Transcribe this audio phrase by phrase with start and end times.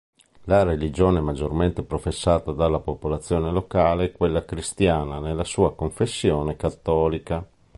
[0.45, 7.47] La religione maggiormente professata dalla popolazione locale è quella cristiana, nella sua confessione cattolica.